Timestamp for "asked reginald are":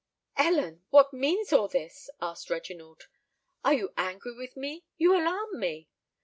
2.19-3.75